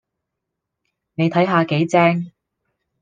[1.13, 2.31] 你睇下幾正